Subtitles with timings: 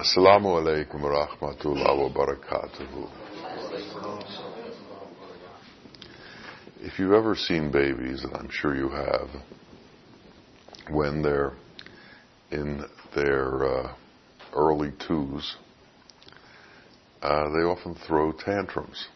[0.00, 3.10] Assalamu alaikum wa rahmatullahi wa barakatuhu.
[6.80, 9.28] If you've ever seen babies, and I'm sure you have,
[10.88, 11.52] when they're
[12.50, 12.82] in
[13.14, 13.94] their uh,
[14.56, 15.56] early twos,
[17.20, 19.06] uh, they often throw tantrums.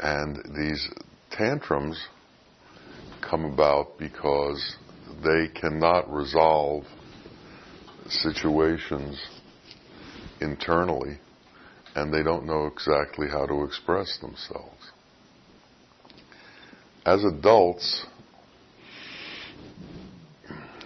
[0.00, 0.90] And these
[1.30, 2.08] tantrums
[3.20, 4.74] come about because
[5.22, 6.86] they cannot resolve
[8.08, 9.20] situations
[10.40, 11.18] internally
[11.94, 14.90] and they don't know exactly how to express themselves.
[17.04, 18.06] As adults,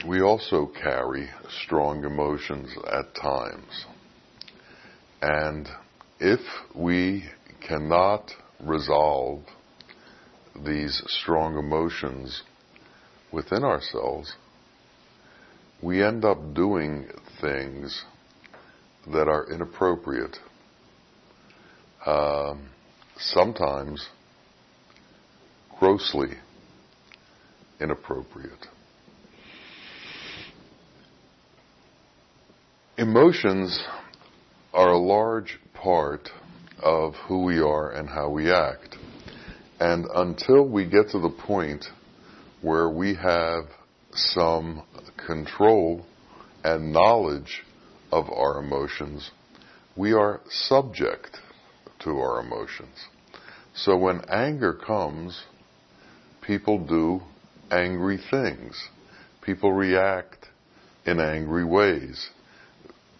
[0.06, 1.28] we also carry
[1.64, 3.86] strong emotions at times.
[5.22, 5.68] And
[6.18, 6.40] if
[6.74, 7.24] we
[7.66, 9.42] cannot resolve
[10.64, 12.42] these strong emotions
[13.32, 14.34] within ourselves,
[15.86, 17.06] we end up doing
[17.40, 18.02] things
[19.06, 20.36] that are inappropriate.
[22.04, 22.70] Um,
[23.18, 24.08] sometimes
[25.78, 26.30] grossly
[27.80, 28.66] inappropriate.
[32.98, 33.80] Emotions
[34.72, 36.30] are a large part
[36.82, 38.96] of who we are and how we act.
[39.78, 41.84] And until we get to the point
[42.60, 43.66] where we have
[44.12, 44.82] some
[45.16, 46.04] control
[46.64, 47.62] and knowledge
[48.12, 49.30] of our emotions,
[49.96, 51.38] we are subject
[52.00, 52.96] to our emotions.
[53.74, 55.42] So when anger comes,
[56.42, 57.20] people do
[57.70, 58.88] angry things.
[59.42, 60.46] People react
[61.04, 62.28] in angry ways.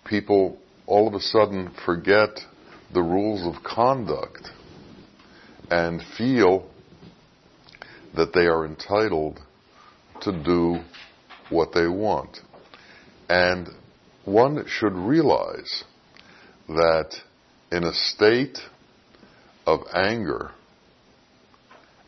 [0.05, 2.41] People all of a sudden forget
[2.93, 4.49] the rules of conduct
[5.71, 6.69] and feel
[8.15, 9.41] that they are entitled
[10.23, 10.79] to do
[11.51, 12.39] what they want.
[13.29, 13.69] And
[14.25, 15.85] one should realize
[16.69, 17.15] that
[17.71, 18.59] in a state
[19.67, 20.51] of anger,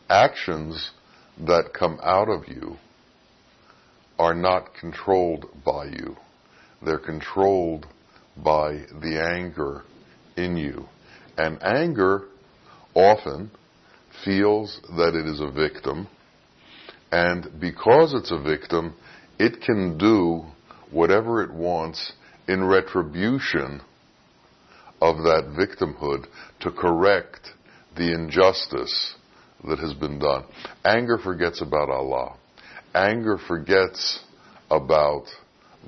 [0.09, 0.91] actions
[1.45, 2.77] that come out of you
[4.17, 6.15] are not controlled by you.
[6.83, 7.87] They're controlled
[8.35, 9.83] by the anger
[10.35, 10.85] in you.
[11.37, 12.23] And anger
[12.93, 13.51] often
[14.25, 16.07] feels that it is a victim,
[17.11, 18.93] and because it's a victim,
[19.39, 20.43] it can do
[20.91, 22.13] whatever it wants
[22.47, 23.81] in retribution
[25.01, 26.25] of that victimhood
[26.59, 27.51] to correct
[27.95, 29.15] the injustice
[29.67, 30.43] that has been done.
[30.83, 32.35] Anger forgets about Allah.
[32.93, 34.19] Anger forgets
[34.69, 35.25] about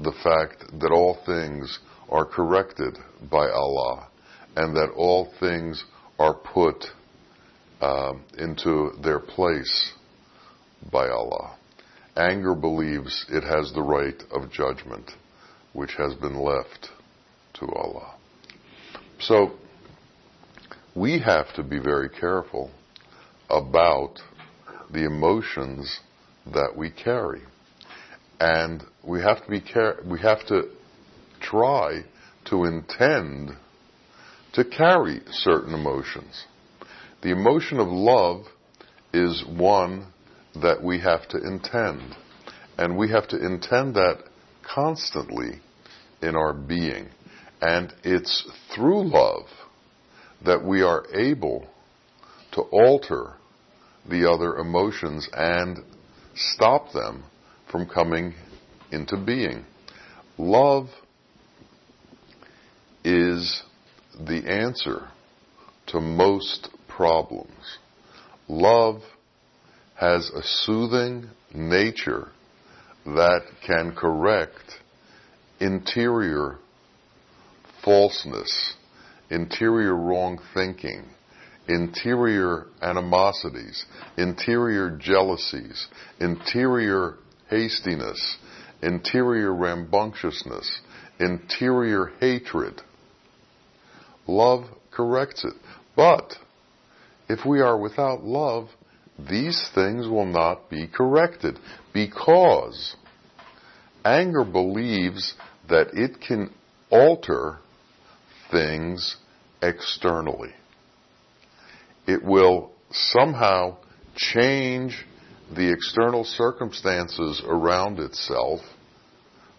[0.01, 1.79] the fact that all things
[2.09, 2.97] are corrected
[3.29, 4.07] by Allah
[4.55, 5.83] and that all things
[6.19, 6.85] are put
[7.81, 9.93] um, into their place
[10.91, 11.57] by Allah.
[12.15, 15.11] Anger believes it has the right of judgment,
[15.73, 16.89] which has been left
[17.53, 18.15] to Allah.
[19.19, 19.51] So,
[20.93, 22.71] we have to be very careful
[23.49, 24.15] about
[24.91, 25.99] the emotions
[26.45, 27.43] that we carry.
[28.39, 30.69] And we have to be care- we have to
[31.39, 32.03] try
[32.45, 33.55] to intend
[34.53, 36.45] to carry certain emotions.
[37.21, 38.47] The emotion of love
[39.13, 40.07] is one
[40.55, 42.15] that we have to intend.
[42.77, 44.23] And we have to intend that
[44.63, 45.61] constantly
[46.21, 47.09] in our being.
[47.61, 49.47] And it's through love
[50.43, 51.67] that we are able
[52.53, 53.33] to alter
[54.09, 55.79] the other emotions and
[56.35, 57.23] stop them
[57.71, 58.33] from coming
[58.91, 59.65] into being.
[60.37, 60.87] Love
[63.03, 63.63] is
[64.19, 65.07] the answer
[65.87, 67.77] to most problems.
[68.47, 69.01] Love
[69.95, 72.29] has a soothing nature
[73.05, 74.79] that can correct
[75.59, 76.57] interior
[77.83, 78.73] falseness,
[79.29, 81.05] interior wrong thinking,
[81.67, 83.85] interior animosities,
[84.17, 85.87] interior jealousies,
[86.19, 87.15] interior
[87.49, 88.37] hastiness,
[88.81, 90.79] interior rambunctiousness,
[91.19, 92.81] interior hatred.
[94.27, 95.53] Love corrects it.
[95.95, 96.33] But
[97.29, 98.69] if we are without love,
[99.29, 101.59] these things will not be corrected
[101.93, 102.95] because
[104.03, 105.35] anger believes
[105.69, 106.51] that it can
[106.89, 107.59] alter
[108.49, 109.17] things
[109.61, 110.53] externally.
[112.07, 113.77] It will somehow
[114.15, 115.05] change
[115.55, 118.61] the external circumstances around itself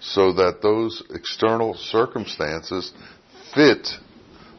[0.00, 2.92] so that those external circumstances
[3.54, 3.86] fit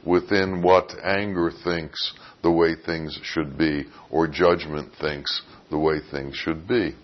[0.06, 6.36] within what anger thinks the way things should be or judgment thinks the way things
[6.36, 6.96] should be.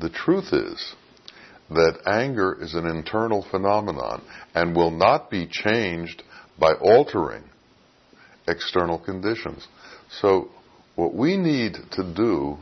[0.00, 0.94] The truth is
[1.70, 4.22] that anger is an internal phenomenon
[4.54, 6.22] and will not be changed
[6.58, 7.44] by altering
[8.48, 9.66] external conditions.
[10.20, 10.48] So
[10.96, 12.58] what we need to do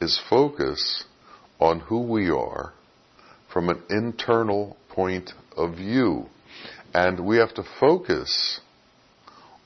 [0.00, 1.04] is focus
[1.58, 2.72] on who we are
[3.52, 6.26] from an internal point of view.
[6.94, 8.60] And we have to focus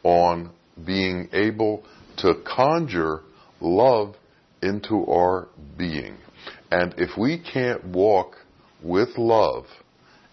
[0.03, 0.51] on
[0.85, 1.85] being able
[2.19, 3.21] to conjure
[3.61, 4.15] love
[4.63, 6.17] into our being.
[6.71, 8.37] And if we can't walk
[8.83, 9.65] with love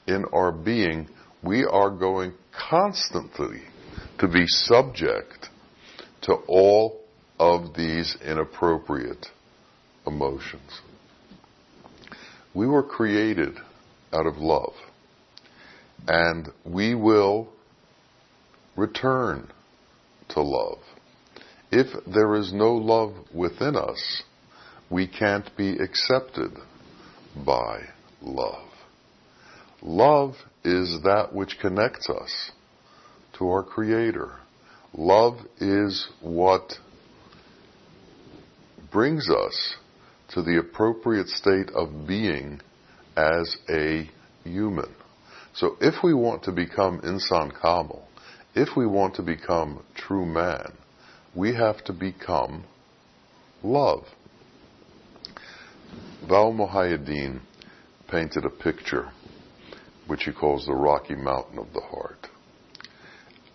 [0.08, 1.08] in our being,
[1.44, 2.34] we are going
[2.70, 3.62] constantly
[4.20, 5.50] to be subject
[6.24, 7.02] to all
[7.40, 9.28] of these inappropriate
[10.06, 10.82] emotions.
[12.54, 13.58] We were created
[14.14, 14.74] out of love,
[16.08, 17.50] and we will
[18.76, 19.50] return
[20.30, 20.80] to love.
[21.72, 24.24] If there is no love within us,
[24.90, 26.52] we can't be accepted
[27.46, 27.82] by
[28.22, 28.70] love.
[29.82, 32.52] Love is that which connects us
[33.38, 34.32] to our Creator.
[34.94, 36.74] Love is what
[38.92, 39.76] brings us
[40.30, 42.62] to the appropriate state of being
[43.18, 44.10] as a
[44.44, 44.94] human.
[45.56, 48.08] So if we want to become insan kamil,
[48.56, 50.74] if we want to become true man,
[51.36, 52.64] we have to become
[53.64, 54.06] love.
[56.28, 57.42] Bawa Muhaiyaddeen
[58.10, 59.12] painted a picture
[60.08, 62.28] which he calls the Rocky Mountain of the Heart.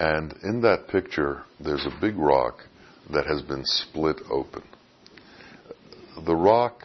[0.00, 2.64] And in that picture, there's a big rock
[3.12, 4.62] that has been split open.
[6.24, 6.84] The rock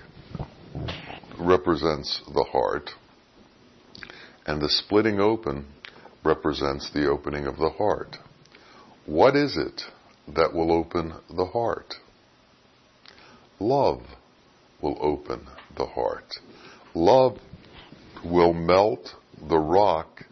[1.40, 2.90] represents the heart,
[4.46, 5.66] and the splitting open
[6.24, 8.18] represents the opening of the heart.
[9.06, 9.82] What is it
[10.36, 11.96] that will open the heart?
[13.60, 14.02] Love
[14.82, 15.48] will open
[15.78, 16.34] the heart.
[16.94, 17.38] Love
[18.24, 19.16] will melt
[19.50, 20.24] the rock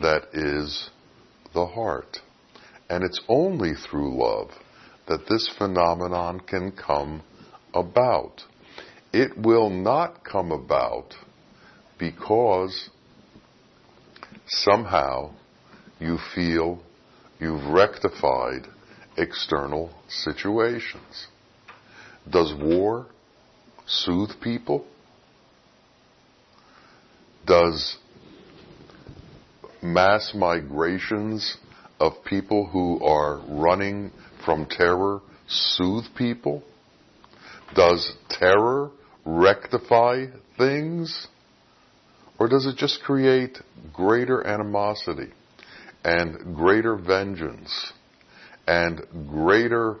[0.00, 0.90] that is
[1.54, 2.18] the heart.
[2.88, 4.50] And it's only through love
[5.06, 7.22] that this phenomenon can come
[7.74, 8.42] about.
[9.12, 11.14] It will not come about
[11.98, 12.90] because
[14.50, 15.32] somehow
[15.98, 16.80] you feel
[17.38, 18.66] you've rectified
[19.16, 21.28] external situations.
[22.28, 23.06] Does war
[23.86, 24.86] soothe people?
[27.46, 27.96] Does
[29.82, 31.56] mass migrations
[31.98, 34.12] of people who are running
[34.44, 36.62] from terror soothe people?
[37.74, 38.90] Does terror
[39.24, 40.26] rectify
[40.58, 41.28] things?
[42.40, 43.58] Or does it just create
[43.92, 45.28] greater animosity
[46.02, 47.92] and greater vengeance
[48.66, 49.96] and greater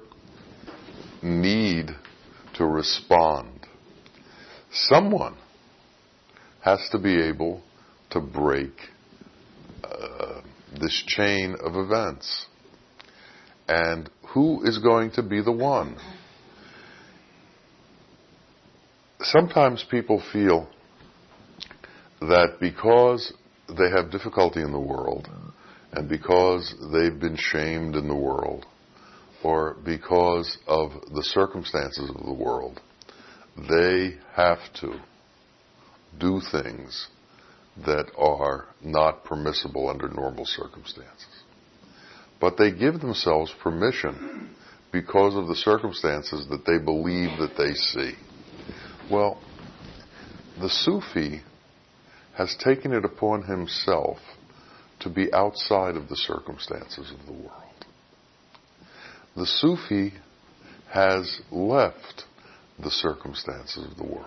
[1.22, 1.90] need
[2.54, 3.66] to respond?
[4.72, 5.36] Someone
[6.62, 7.62] has to be able
[8.08, 8.72] to break
[9.84, 10.40] uh,
[10.80, 12.46] this chain of events.
[13.68, 15.98] And who is going to be the one?
[19.20, 20.70] Sometimes people feel
[22.20, 23.32] that because
[23.68, 25.28] they have difficulty in the world,
[25.92, 28.66] and because they've been shamed in the world,
[29.42, 32.80] or because of the circumstances of the world,
[33.68, 35.00] they have to
[36.18, 37.08] do things
[37.84, 41.44] that are not permissible under normal circumstances.
[42.40, 44.50] But they give themselves permission
[44.92, 48.12] because of the circumstances that they believe that they see.
[49.10, 49.40] Well,
[50.60, 51.42] the Sufi
[52.40, 54.16] has taken it upon himself
[54.98, 57.84] to be outside of the circumstances of the world.
[59.36, 60.14] The Sufi
[60.90, 62.24] has left
[62.82, 64.24] the circumstances of the world.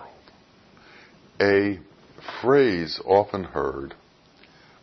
[1.42, 1.80] A
[2.40, 3.96] phrase often heard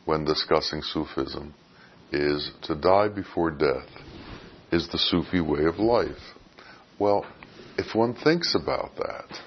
[0.06, 1.54] when discussing Sufism
[2.10, 3.90] is to die before death
[4.72, 6.34] is the Sufi way of life.
[6.98, 7.24] Well,
[7.78, 9.38] if one thinks about that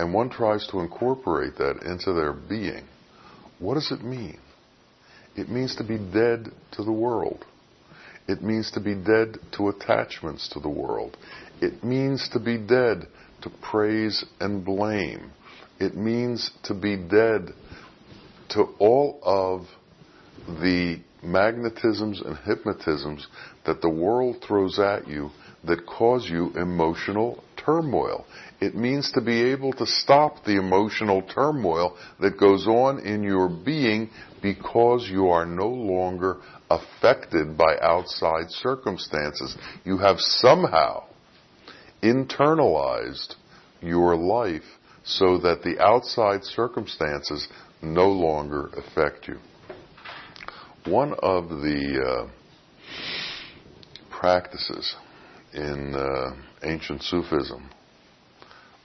[0.00, 2.84] and one tries to incorporate that into their being,
[3.58, 4.38] what does it mean?
[5.36, 7.44] It means to be dead to the world.
[8.26, 11.18] It means to be dead to attachments to the world.
[11.60, 13.08] It means to be dead
[13.42, 15.32] to praise and blame.
[15.78, 17.50] It means to be dead
[18.50, 19.66] to all of
[20.46, 23.26] the magnetisms and hypnotisms
[23.66, 25.30] that the world throws at you
[25.64, 28.26] that cause you emotional turmoil.
[28.60, 33.48] It means to be able to stop the emotional turmoil that goes on in your
[33.48, 34.10] being
[34.42, 36.38] because you are no longer
[36.70, 39.56] affected by outside circumstances.
[39.84, 41.04] You have somehow
[42.02, 43.34] internalized
[43.80, 44.62] your life
[45.04, 47.48] so that the outside circumstances
[47.82, 49.38] no longer affect you.
[50.86, 52.30] One of the uh,
[54.10, 54.94] practices
[55.54, 57.70] in uh, ancient Sufism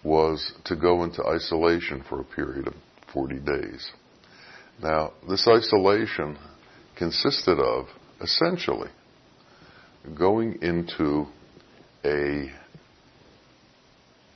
[0.03, 2.73] was to go into isolation for a period of
[3.13, 3.91] 40 days.
[4.81, 6.37] Now, this isolation
[6.95, 7.87] consisted of
[8.21, 8.89] essentially
[10.17, 11.25] going into
[12.03, 12.51] a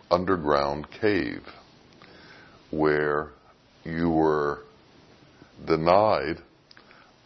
[0.09, 1.43] underground cave
[2.71, 3.29] where
[3.83, 4.63] you were
[5.65, 6.37] denied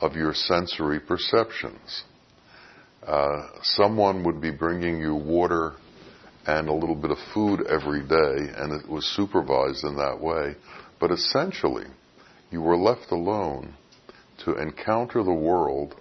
[0.01, 2.03] of your sensory perceptions.
[3.05, 5.74] Uh, someone would be bringing you water
[6.46, 10.56] and a little bit of food every day, and it was supervised in that way.
[11.00, 11.86] But essentially,
[12.52, 13.74] you were left alone
[14.46, 15.96] to encounter the world,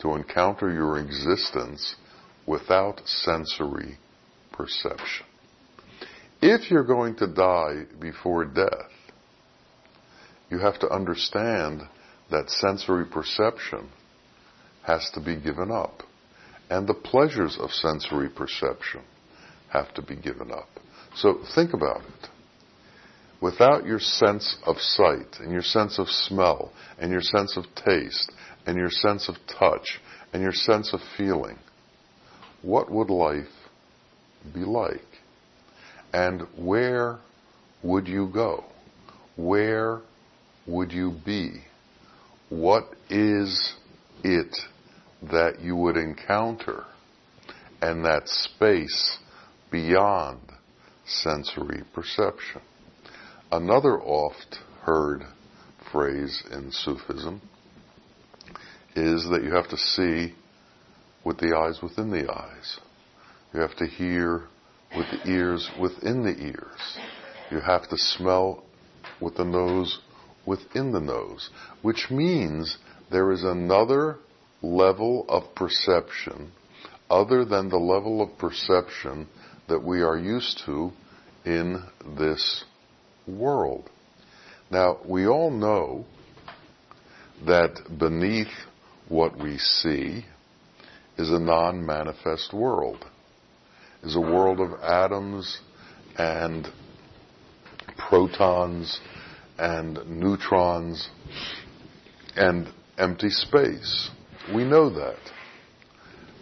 [0.00, 1.96] to encounter your existence
[2.46, 3.98] without sensory
[4.52, 5.26] perception.
[6.40, 8.90] If you're going to die before death,
[10.50, 11.82] you have to understand
[12.30, 13.88] that sensory perception
[14.82, 16.02] has to be given up.
[16.68, 19.02] And the pleasures of sensory perception
[19.72, 20.68] have to be given up.
[21.14, 22.28] So think about it.
[23.40, 28.30] Without your sense of sight and your sense of smell and your sense of taste
[28.66, 30.00] and your sense of touch
[30.32, 31.58] and your sense of feeling,
[32.62, 33.46] what would life
[34.54, 35.00] be like?
[36.12, 37.18] And where
[37.82, 38.64] would you go?
[39.36, 40.02] Where
[40.66, 41.64] would you be?
[42.48, 43.74] What is
[44.22, 44.56] it
[45.32, 46.84] that you would encounter?
[47.80, 49.18] And that space
[49.72, 50.40] beyond
[51.06, 52.60] sensory perception.
[53.50, 55.24] Another oft heard
[55.90, 57.40] phrase in Sufism
[58.94, 60.34] is that you have to see
[61.24, 62.78] with the eyes within the eyes.
[63.52, 64.44] You have to hear
[64.96, 66.98] with the ears within the ears.
[67.50, 68.64] You have to smell
[69.20, 70.00] with the nose
[70.46, 71.50] within the nose,
[71.80, 72.76] which means
[73.10, 74.16] there is another
[74.60, 76.52] level of perception
[77.10, 79.28] other than the level of perception
[79.68, 80.92] that we are used to
[81.44, 81.82] in
[82.16, 82.64] this
[83.26, 83.90] world.
[84.70, 86.04] Now, we all know
[87.46, 88.52] that beneath
[89.08, 90.24] what we see
[91.18, 93.04] is a non-manifest world,
[94.02, 95.60] is a world of atoms
[96.16, 96.66] and
[97.96, 99.00] protons
[99.58, 101.08] and neutrons
[102.36, 104.10] and empty space.
[104.54, 105.18] We know that.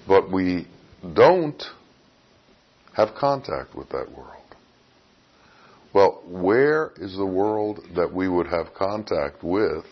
[0.06, 0.66] But we
[1.14, 1.62] don't
[3.00, 4.36] have contact with that world.
[5.92, 9.84] Well, where is the world that we would have contact with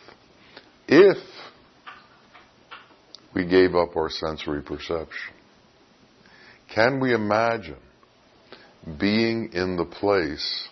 [0.87, 1.17] if
[3.35, 5.35] we gave up our sensory perception?
[6.73, 7.79] Can we imagine
[9.00, 10.69] being in the place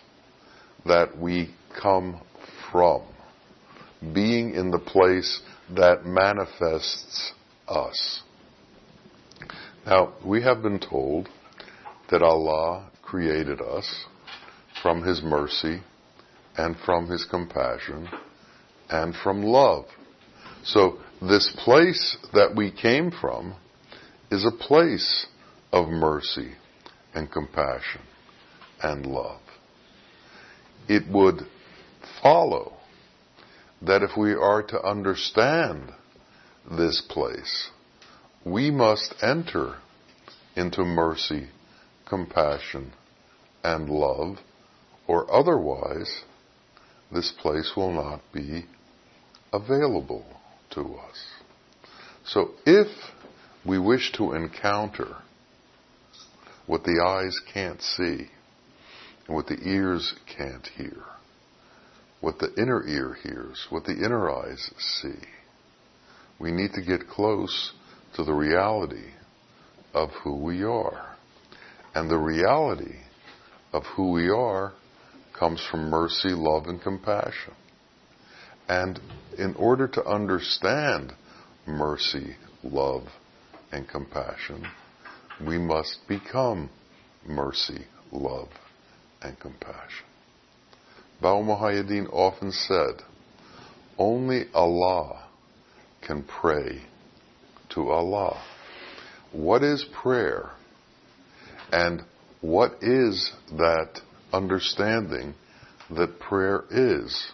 [0.85, 2.21] that we come
[2.71, 3.01] from?
[4.13, 5.41] Being in the place
[5.75, 7.33] that manifests
[7.67, 8.21] us?
[9.85, 11.29] Now, we have been told
[12.09, 14.05] that Allah created us
[14.81, 15.81] from His mercy
[16.57, 18.07] and from His compassion
[18.89, 19.85] and from love.
[20.63, 23.55] So this place that we came from
[24.31, 25.25] is a place
[25.71, 26.51] of mercy
[27.13, 28.01] and compassion
[28.81, 29.41] and love.
[30.87, 31.41] It would
[32.21, 32.73] follow
[33.81, 35.91] that if we are to understand
[36.69, 37.69] this place,
[38.45, 39.75] we must enter
[40.55, 41.49] into mercy
[42.09, 42.93] compassion,
[43.63, 44.37] and love,
[45.07, 46.23] or otherwise
[47.11, 48.65] this place will not be
[49.53, 50.25] available
[50.71, 51.25] to us.
[52.25, 52.87] So if
[53.65, 55.15] we wish to encounter
[56.65, 58.27] what the eyes can't see,
[59.27, 61.03] and what the ears can't hear,
[62.19, 65.19] what the inner ear hears, what the inner eyes see,
[66.39, 67.73] we need to get close
[68.15, 69.11] to the reality
[69.93, 71.16] of who we are.
[71.97, 72.99] And the reality
[73.73, 74.73] of who we are
[75.33, 77.55] comes from mercy, love, and compassion.
[78.69, 78.99] And
[79.35, 81.13] in order to understand
[81.65, 83.07] mercy, love,
[83.71, 84.67] and compassion,
[85.43, 86.69] we must become
[87.25, 88.49] mercy, love,
[89.23, 90.05] and compassion.
[91.19, 93.01] Bawa Muhaiyaddeen often said,
[93.97, 95.27] only Allah
[96.05, 96.83] can pray
[97.69, 98.39] to Allah.
[99.31, 100.51] What is prayer?
[101.71, 102.03] And
[102.41, 105.33] what is that understanding
[105.89, 107.31] that prayer is?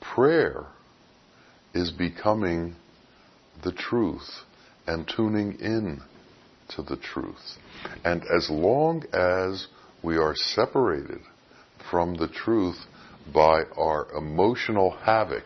[0.00, 0.66] Prayer
[1.74, 2.76] is becoming
[3.62, 4.28] the truth
[4.86, 6.00] and tuning in
[6.68, 7.58] to the truth.
[8.04, 9.66] And as long as
[10.02, 11.20] we are separated
[11.90, 12.78] from the truth,
[13.32, 15.44] by our emotional havoc,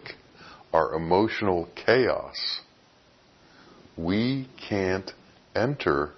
[0.72, 2.60] our emotional chaos,
[3.96, 5.12] we can't
[5.54, 6.10] enter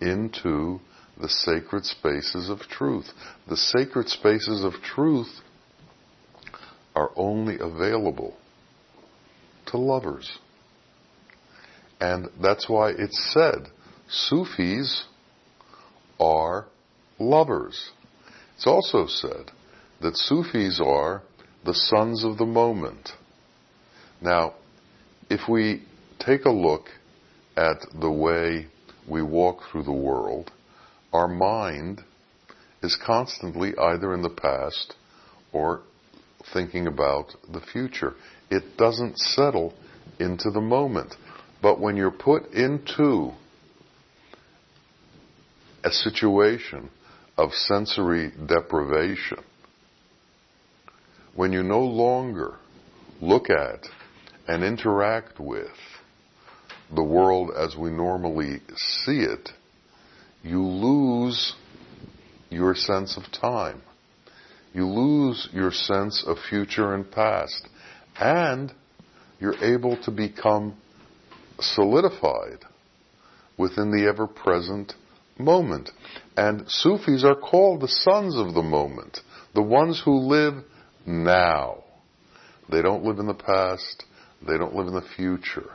[0.00, 0.80] into
[1.20, 3.10] the sacred spaces of truth.
[3.48, 5.40] The sacred spaces of truth
[6.94, 8.36] are only available
[9.66, 10.38] to lovers.
[12.00, 13.68] And that's why it's said
[14.08, 15.04] Sufis
[16.20, 16.66] are
[17.18, 17.90] lovers.
[18.56, 19.50] It's also said
[20.00, 21.22] that Sufis are
[21.64, 23.10] the sons of the moment.
[24.20, 24.54] Now,
[25.28, 25.82] if we
[26.18, 26.86] take a look
[27.56, 28.66] at the way
[29.08, 30.50] we walk through the world,
[31.12, 32.02] our mind
[32.82, 34.94] is constantly either in the past
[35.52, 35.82] or
[36.52, 38.14] thinking about the future.
[38.50, 39.74] It doesn't settle
[40.18, 41.14] into the moment.
[41.60, 43.32] But when you're put into
[45.84, 46.90] a situation
[47.36, 49.38] of sensory deprivation,
[51.34, 52.56] when you no longer
[53.20, 53.86] look at
[54.46, 55.66] and interact with
[56.94, 59.50] the world as we normally see it,
[60.42, 61.54] you lose
[62.50, 63.82] your sense of time.
[64.72, 67.68] You lose your sense of future and past.
[68.18, 68.72] And
[69.40, 70.76] you're able to become
[71.60, 72.64] solidified
[73.56, 74.94] within the ever present
[75.38, 75.90] moment.
[76.36, 79.20] And Sufis are called the sons of the moment,
[79.54, 80.54] the ones who live
[81.06, 81.84] now.
[82.70, 84.04] They don't live in the past,
[84.46, 85.70] they don't live in the future.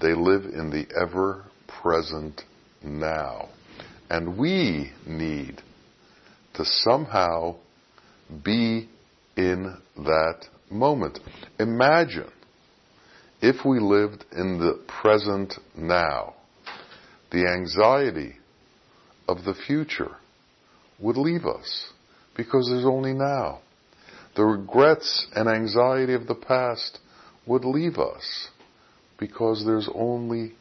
[0.00, 1.44] They live in the ever
[1.82, 2.42] present
[2.82, 3.48] now.
[4.10, 5.60] And we need
[6.54, 7.56] to somehow
[8.44, 8.88] be
[9.36, 11.20] in that moment.
[11.58, 12.30] Imagine
[13.40, 16.34] if we lived in the present now,
[17.30, 18.34] the anxiety
[19.28, 20.16] of the future
[20.98, 21.92] would leave us
[22.36, 23.60] because there's only now.
[24.34, 26.98] The regrets and anxiety of the past
[27.46, 28.48] would leave us
[29.18, 30.52] because there's only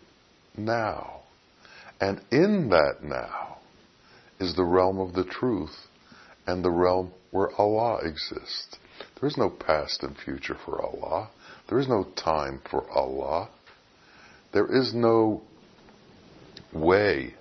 [0.57, 1.21] now.
[1.99, 3.57] And in that now
[4.39, 5.75] is the realm of the truth
[6.45, 8.77] and the realm where Allah exists.
[9.19, 11.29] There is no past and future for Allah.
[11.69, 13.49] There is no time for Allah.
[14.53, 15.41] There is no
[16.73, 17.33] way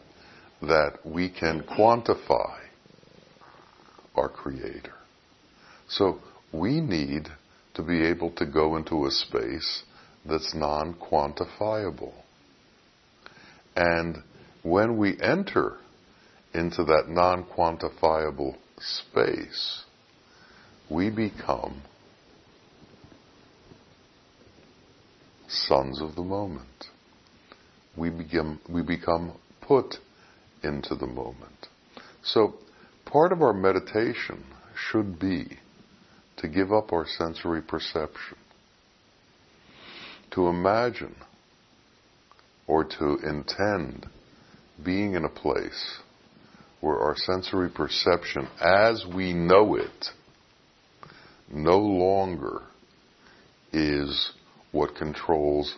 [0.62, 2.58] that we can quantify
[4.14, 4.94] our Creator.
[5.88, 6.18] So
[6.52, 7.28] we need
[7.74, 9.82] to be able to go into a space
[10.24, 12.14] that's non-quantifiable.
[13.76, 14.22] And
[14.66, 15.76] when we enter
[16.52, 19.84] into that non-quantifiable space,
[20.90, 21.82] we become
[25.46, 26.86] sons of the moment.
[27.96, 29.98] We become, we become put
[30.64, 31.68] into the moment.
[32.24, 32.54] So
[33.04, 34.42] part of our meditation
[34.74, 35.58] should be
[36.38, 38.36] to give up our sensory perception,
[40.32, 41.14] to imagine
[42.66, 44.08] or to intend
[44.84, 45.98] being in a place
[46.80, 50.06] where our sensory perception as we know it
[51.50, 52.62] no longer
[53.72, 54.32] is
[54.72, 55.74] what controls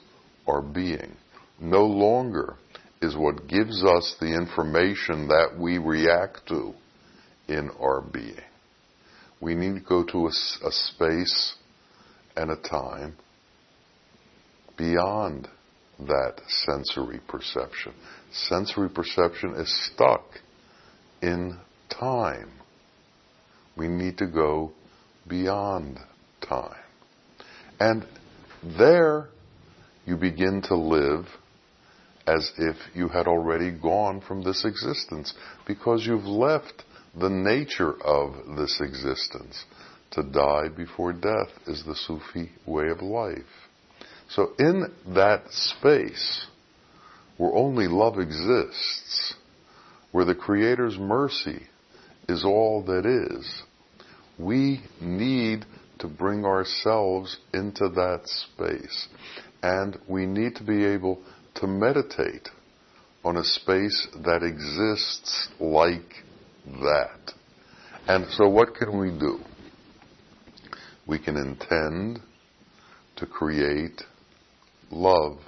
[0.47, 1.15] our being.
[1.61, 2.57] No longer
[3.01, 6.73] is what gives us the information that we react to
[7.49, 8.41] in our being.
[9.41, 11.55] We need to go to a, a space
[12.37, 13.17] and a time
[14.77, 15.49] beyond
[16.01, 17.93] that sensory perception.
[18.33, 20.25] Sensory perception is stuck
[21.23, 22.51] in time.
[23.77, 24.73] We need to go
[25.27, 25.99] beyond
[26.47, 26.75] time.
[27.81, 28.07] And
[28.63, 29.29] there
[30.05, 31.27] you begin to live
[32.27, 35.33] as if you had already gone from this existence
[35.67, 36.85] because you've left
[37.19, 39.65] the nature of this existence.
[40.13, 43.43] To die before death is the Sufi way of life.
[44.31, 46.47] So in that space
[47.39, 49.35] where only love exists,
[50.13, 51.63] where the Creator's mercy
[52.29, 53.63] is all that is,
[54.39, 55.65] we need
[55.99, 59.09] to bring ourselves into that space.
[59.63, 61.21] And we need to be able
[61.57, 62.49] to meditate
[63.25, 66.25] on a space that exists like
[66.81, 67.33] that.
[68.07, 69.41] And so what can we do?
[71.07, 72.21] We can intend
[73.17, 74.03] to create
[74.91, 75.39] love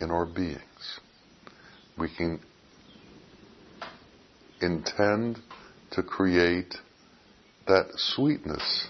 [0.00, 1.00] in our beings.
[1.98, 2.40] We can
[4.60, 5.38] intend
[5.92, 6.74] to create
[7.66, 8.88] that sweetness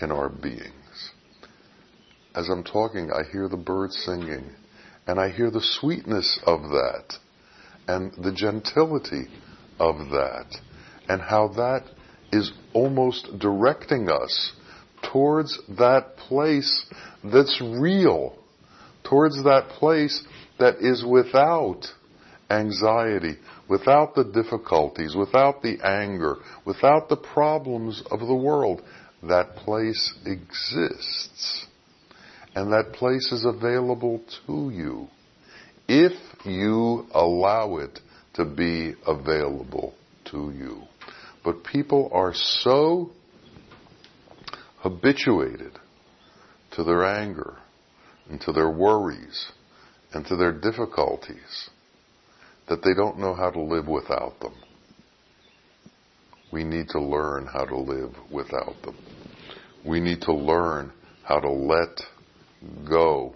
[0.00, 1.10] in our beings.
[2.34, 4.50] As I'm talking, I hear the birds singing,
[5.06, 7.14] and I hear the sweetness of that,
[7.88, 9.26] and the gentility
[9.78, 10.46] of that,
[11.08, 11.84] and how that
[12.32, 14.52] is almost directing us
[15.12, 16.86] towards that place
[17.24, 18.38] that's real,
[19.12, 20.24] towards that place
[20.58, 21.82] that is without
[22.48, 23.36] anxiety,
[23.68, 28.80] without the difficulties, without the anger, without the problems of the world.
[29.22, 31.66] That place exists.
[32.54, 35.08] And that place is available to you
[35.88, 36.12] if
[36.46, 38.00] you allow it
[38.34, 39.92] to be available
[40.30, 40.84] to you.
[41.44, 43.10] But people are so
[44.78, 45.78] habituated
[46.72, 47.58] to their anger
[48.28, 49.52] and to their worries
[50.12, 51.70] and to their difficulties
[52.68, 54.54] that they don't know how to live without them.
[56.52, 58.96] We need to learn how to live without them.
[59.84, 60.92] We need to learn
[61.24, 62.02] how to let
[62.88, 63.34] go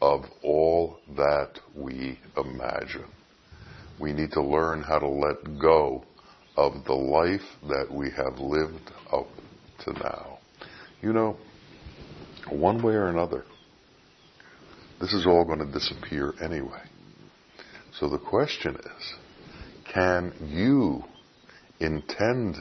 [0.00, 3.06] of all that we imagine.
[4.00, 6.04] We need to learn how to let go
[6.56, 9.28] of the life that we have lived up
[9.84, 10.38] to now.
[11.02, 11.36] You know,
[12.50, 13.44] one way or another,
[15.04, 16.80] this is all going to disappear anyway.
[18.00, 19.14] So the question is,
[19.92, 21.04] can you
[21.78, 22.56] intend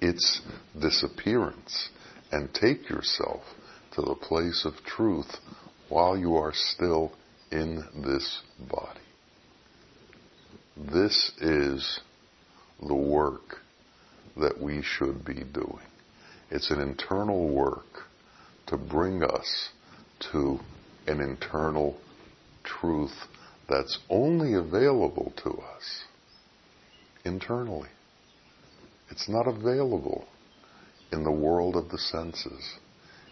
[0.00, 0.40] its
[0.80, 1.88] disappearance
[2.30, 3.42] and take yourself
[3.96, 5.26] to the place of truth
[5.88, 7.10] while you are still
[7.50, 9.00] in this body?
[10.76, 11.98] This is
[12.86, 13.56] the work
[14.36, 15.88] that we should be doing.
[16.52, 18.04] It's an internal work
[18.68, 19.70] to bring us
[20.30, 20.60] to
[21.06, 21.96] an internal
[22.62, 23.14] truth
[23.68, 26.04] that's only available to us
[27.24, 27.88] internally.
[29.10, 30.26] It's not available
[31.12, 32.76] in the world of the senses.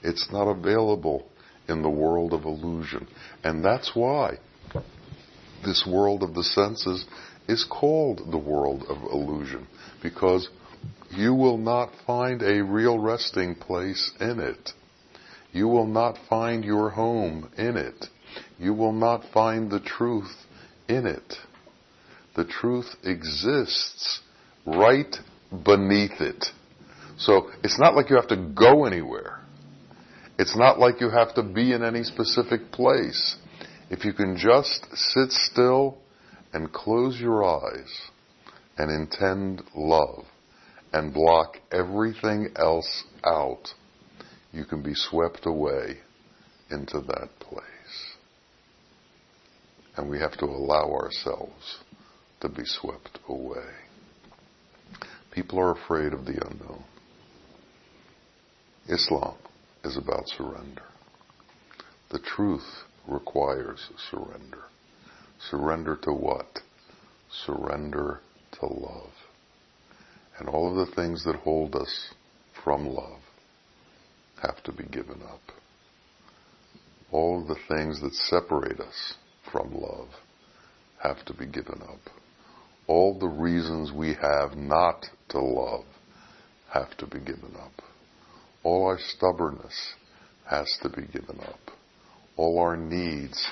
[0.03, 1.27] It's not available
[1.69, 3.07] in the world of illusion.
[3.45, 4.39] And that's why
[5.65, 7.05] this world of the senses
[7.49, 9.67] is called the world of illusion,
[10.03, 10.49] because
[11.11, 14.73] you will not find a real resting place in it.
[15.53, 18.07] You will not find your home in it.
[18.59, 20.35] You will not find the truth
[20.89, 21.35] in it.
[22.35, 24.21] The truth exists
[24.67, 25.15] right
[25.65, 26.47] beneath it.
[27.19, 29.41] So it's not like you have to go anywhere.
[30.39, 33.37] It's not like you have to be in any specific place.
[33.91, 35.99] If you can just sit still
[36.55, 38.01] and close your eyes
[38.79, 40.25] and intend love
[40.93, 43.69] and block everything else out,
[44.53, 45.99] you can be swept away
[46.71, 48.17] into that place.
[49.97, 51.79] And we have to allow ourselves
[52.41, 53.71] to be swept away.
[55.31, 56.85] People are afraid of the unknown.
[58.89, 59.37] Islam
[59.85, 60.83] is about surrender.
[62.11, 64.65] The truth requires surrender.
[65.51, 66.61] Surrender to what?
[67.47, 68.21] Surrender
[68.61, 69.13] to love.
[70.39, 72.13] And all of the things that hold us
[72.65, 73.22] from love
[74.43, 75.41] have to be given up.
[77.11, 79.15] All the things that separate us
[79.51, 80.09] from love
[81.03, 82.01] have to be given up.
[82.87, 85.85] All the reasons we have not to love
[86.73, 87.73] have to be given up.
[88.63, 89.95] All our stubbornness
[90.49, 91.61] has to be given up.
[92.37, 93.47] All our needs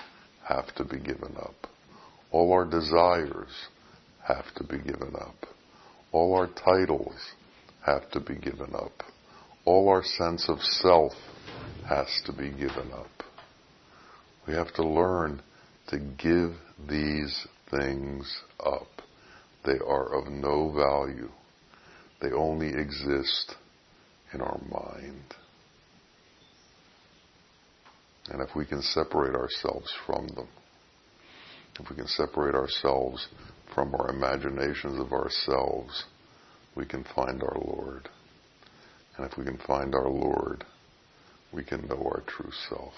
[0.48, 1.54] have to be given up.
[2.30, 3.68] All our desires
[4.26, 5.46] have to be given up.
[6.12, 7.14] All our titles
[7.84, 8.92] have to be given up.
[9.70, 11.12] All our sense of self
[11.88, 13.22] has to be given up.
[14.48, 15.40] We have to learn
[15.90, 16.54] to give
[16.88, 18.88] these things up.
[19.64, 21.30] They are of no value.
[22.20, 23.54] They only exist
[24.34, 25.36] in our mind.
[28.30, 30.48] And if we can separate ourselves from them,
[31.78, 33.28] if we can separate ourselves
[33.72, 36.06] from our imaginations of ourselves,
[36.74, 38.08] we can find our Lord.
[39.20, 40.64] And if we can find our Lord,
[41.52, 42.94] we can know our true self.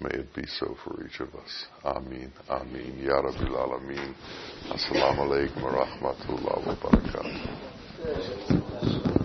[0.00, 1.66] May it be so for each of us.
[1.84, 2.32] Amin.
[2.50, 2.98] Amin.
[3.00, 4.12] Ya Rabbil Alameen.
[4.70, 6.74] Assalamu alaikum wa rahmatullahi wa
[8.02, 9.15] barakatuh.